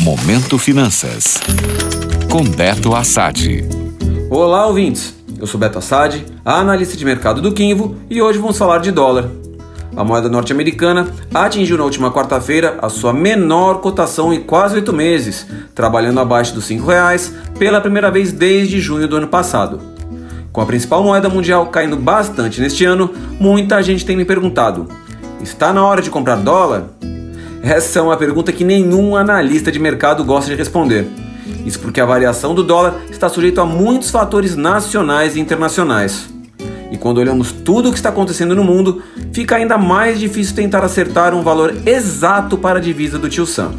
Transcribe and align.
Momento 0.00 0.56
Finanças. 0.56 1.38
Com 2.30 2.42
Beto 2.42 2.94
Assad. 2.94 3.62
Olá, 4.30 4.66
ouvintes. 4.66 5.14
Eu 5.38 5.46
sou 5.46 5.60
Beto 5.60 5.76
Assad, 5.76 6.24
analista 6.42 6.96
de 6.96 7.04
mercado 7.04 7.42
do 7.42 7.52
Quinvo, 7.52 7.96
e 8.08 8.22
hoje 8.22 8.38
vamos 8.38 8.56
falar 8.56 8.78
de 8.78 8.90
dólar. 8.90 9.28
A 9.94 10.02
moeda 10.02 10.30
norte-americana 10.30 11.06
atingiu 11.34 11.76
na 11.76 11.84
última 11.84 12.10
quarta-feira 12.10 12.78
a 12.80 12.88
sua 12.88 13.12
menor 13.12 13.82
cotação 13.82 14.32
em 14.32 14.40
quase 14.40 14.76
oito 14.76 14.90
meses, 14.90 15.46
trabalhando 15.74 16.18
abaixo 16.18 16.54
dos 16.54 16.70
R$ 16.70 16.80
reais 16.80 17.34
pela 17.58 17.78
primeira 17.78 18.10
vez 18.10 18.32
desde 18.32 18.80
junho 18.80 19.06
do 19.06 19.16
ano 19.16 19.28
passado. 19.28 19.82
Com 20.50 20.62
a 20.62 20.66
principal 20.66 21.04
moeda 21.04 21.28
mundial 21.28 21.66
caindo 21.66 21.98
bastante 21.98 22.58
neste 22.58 22.86
ano, 22.86 23.12
muita 23.38 23.82
gente 23.82 24.06
tem 24.06 24.16
me 24.16 24.24
perguntado: 24.24 24.88
está 25.42 25.74
na 25.74 25.84
hora 25.84 26.00
de 26.00 26.08
comprar 26.08 26.36
dólar? 26.36 26.84
Essa 27.62 27.98
é 27.98 28.02
uma 28.02 28.16
pergunta 28.16 28.52
que 28.52 28.64
nenhum 28.64 29.14
analista 29.14 29.70
de 29.70 29.78
mercado 29.78 30.24
gosta 30.24 30.50
de 30.50 30.56
responder. 30.56 31.06
Isso 31.66 31.78
porque 31.78 32.00
a 32.00 32.06
variação 32.06 32.54
do 32.54 32.64
dólar 32.64 33.02
está 33.10 33.28
sujeita 33.28 33.62
a 33.62 33.66
muitos 33.66 34.10
fatores 34.10 34.56
nacionais 34.56 35.36
e 35.36 35.40
internacionais. 35.40 36.28
E 36.90 36.96
quando 36.96 37.18
olhamos 37.18 37.52
tudo 37.52 37.88
o 37.88 37.92
que 37.92 37.98
está 37.98 38.08
acontecendo 38.08 38.56
no 38.56 38.64
mundo, 38.64 39.02
fica 39.32 39.56
ainda 39.56 39.76
mais 39.76 40.18
difícil 40.18 40.56
tentar 40.56 40.84
acertar 40.84 41.34
um 41.34 41.42
valor 41.42 41.74
exato 41.86 42.56
para 42.56 42.78
a 42.78 42.82
divisa 42.82 43.18
do 43.18 43.28
tio 43.28 43.46
Sam. 43.46 43.72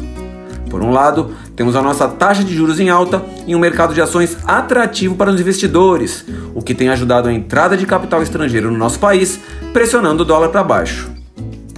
Por 0.70 0.80
um 0.80 0.90
lado, 0.90 1.34
temos 1.54 1.76
a 1.76 1.82
nossa 1.82 2.08
taxa 2.08 2.42
de 2.42 2.54
juros 2.54 2.80
em 2.80 2.88
alta 2.88 3.22
e 3.46 3.54
um 3.54 3.58
mercado 3.58 3.92
de 3.92 4.00
ações 4.00 4.38
atrativo 4.44 5.16
para 5.16 5.30
os 5.30 5.38
investidores, 5.38 6.24
o 6.54 6.62
que 6.62 6.74
tem 6.74 6.88
ajudado 6.88 7.28
a 7.28 7.32
entrada 7.32 7.76
de 7.76 7.84
capital 7.84 8.22
estrangeiro 8.22 8.70
no 8.70 8.78
nosso 8.78 8.98
país, 8.98 9.38
pressionando 9.72 10.22
o 10.22 10.26
dólar 10.26 10.48
para 10.48 10.64
baixo. 10.64 11.21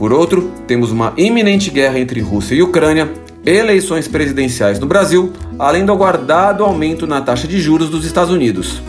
Por 0.04 0.12
outro, 0.12 0.50
temos 0.66 0.92
uma 0.92 1.14
iminente 1.16 1.70
guerra 1.70 1.98
entre 1.98 2.20
Rússia 2.20 2.54
e 2.54 2.62
Ucrânia, 2.62 3.10
eleições 3.42 4.06
presidenciais 4.06 4.78
no 4.78 4.86
Brasil, 4.86 5.32
além 5.58 5.82
do 5.82 5.92
aguardado 5.92 6.62
aumento 6.62 7.06
na 7.06 7.22
taxa 7.22 7.48
de 7.48 7.58
juros 7.58 7.88
dos 7.88 8.05
Estados 8.05 8.30
Unidos. 8.30 8.82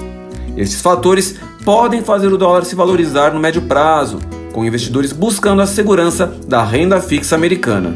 Esses 0.57 0.81
fatores 0.81 1.39
podem 1.63 2.01
fazer 2.01 2.27
o 2.27 2.37
dólar 2.37 2.65
se 2.65 2.75
valorizar 2.75 3.33
no 3.33 3.39
médio 3.39 3.61
prazo, 3.61 4.19
com 4.51 4.65
investidores 4.65 5.13
buscando 5.13 5.61
a 5.61 5.65
segurança 5.65 6.35
da 6.45 6.61
renda 6.61 6.99
fixa 6.99 7.33
americana. 7.33 7.95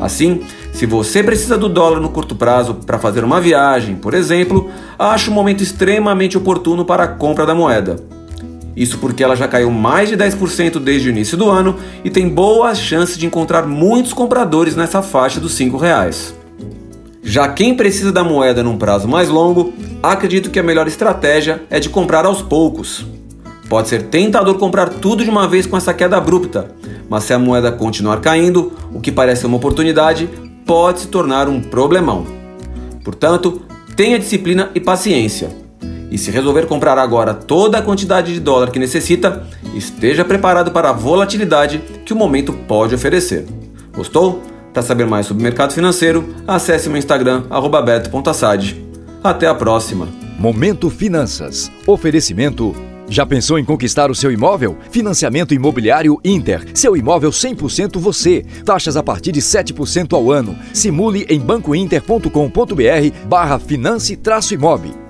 Assim, 0.00 0.42
se 0.72 0.86
você 0.86 1.24
precisa 1.24 1.58
do 1.58 1.68
dólar 1.68 1.98
no 1.98 2.10
curto 2.10 2.36
prazo 2.36 2.74
para 2.74 2.96
fazer 2.96 3.24
uma 3.24 3.40
viagem, 3.40 3.96
por 3.96 4.14
exemplo, 4.14 4.70
acho 4.96 5.32
um 5.32 5.34
momento 5.34 5.64
extremamente 5.64 6.38
oportuno 6.38 6.84
para 6.84 7.02
a 7.02 7.08
compra 7.08 7.44
da 7.44 7.56
moeda. 7.56 7.96
Isso 8.76 8.98
porque 8.98 9.24
ela 9.24 9.34
já 9.34 9.48
caiu 9.48 9.70
mais 9.70 10.10
de 10.10 10.16
10% 10.16 10.78
desde 10.78 11.08
o 11.08 11.10
início 11.10 11.36
do 11.36 11.48
ano 11.48 11.76
e 12.04 12.10
tem 12.10 12.28
boas 12.28 12.78
chances 12.78 13.16
de 13.16 13.24
encontrar 13.24 13.66
muitos 13.66 14.12
compradores 14.12 14.76
nessa 14.76 15.00
faixa 15.00 15.40
dos 15.40 15.58
R$ 15.58 15.70
reais. 15.80 16.34
Já 17.22 17.48
quem 17.48 17.74
precisa 17.74 18.12
da 18.12 18.22
moeda 18.22 18.62
num 18.62 18.76
prazo 18.76 19.08
mais 19.08 19.28
longo, 19.28 19.72
acredito 20.02 20.50
que 20.50 20.60
a 20.60 20.62
melhor 20.62 20.86
estratégia 20.86 21.62
é 21.70 21.80
de 21.80 21.88
comprar 21.88 22.26
aos 22.26 22.42
poucos. 22.42 23.04
Pode 23.68 23.88
ser 23.88 24.04
tentador 24.04 24.56
comprar 24.58 24.90
tudo 24.90 25.24
de 25.24 25.30
uma 25.30 25.48
vez 25.48 25.66
com 25.66 25.76
essa 25.76 25.92
queda 25.92 26.16
abrupta, 26.16 26.70
mas 27.08 27.24
se 27.24 27.32
a 27.32 27.38
moeda 27.38 27.72
continuar 27.72 28.20
caindo, 28.20 28.72
o 28.92 29.00
que 29.00 29.10
parece 29.10 29.44
uma 29.44 29.56
oportunidade, 29.56 30.28
pode 30.64 31.00
se 31.00 31.08
tornar 31.08 31.48
um 31.48 31.60
problemão. 31.60 32.26
Portanto, 33.02 33.62
tenha 33.96 34.18
disciplina 34.18 34.70
e 34.74 34.80
paciência. 34.80 35.65
E 36.16 36.18
se 36.18 36.30
resolver 36.30 36.64
comprar 36.64 36.96
agora 36.96 37.34
toda 37.34 37.76
a 37.76 37.82
quantidade 37.82 38.32
de 38.32 38.40
dólar 38.40 38.70
que 38.70 38.78
necessita, 38.78 39.46
esteja 39.74 40.24
preparado 40.24 40.70
para 40.70 40.88
a 40.88 40.92
volatilidade 40.92 41.78
que 42.06 42.14
o 42.14 42.16
momento 42.16 42.54
pode 42.54 42.94
oferecer. 42.94 43.44
Gostou? 43.94 44.40
Para 44.72 44.82
saber 44.82 45.04
mais 45.04 45.26
sobre 45.26 45.42
o 45.42 45.44
mercado 45.44 45.74
financeiro, 45.74 46.34
acesse 46.48 46.88
meu 46.88 46.96
Instagram, 46.96 47.42
beto.assad. 47.84 48.82
Até 49.22 49.46
a 49.46 49.54
próxima! 49.54 50.08
Momento 50.38 50.88
Finanças. 50.88 51.70
Oferecimento 51.86 52.74
já 53.10 53.26
pensou 53.26 53.58
em 53.58 53.64
conquistar 53.64 54.10
o 54.10 54.14
seu 54.14 54.32
imóvel? 54.32 54.74
Financiamento 54.90 55.52
Imobiliário 55.52 56.18
Inter. 56.24 56.64
Seu 56.72 56.96
imóvel 56.96 57.30
100% 57.30 57.98
você. 57.98 58.42
Taxas 58.64 58.96
a 58.96 59.02
partir 59.02 59.32
de 59.32 59.42
7% 59.42 60.14
ao 60.14 60.32
ano. 60.32 60.56
Simule 60.72 61.26
em 61.28 61.38
bancointer.com.br 61.38 63.28
barra 63.28 63.58
finance-imob. 63.58 65.05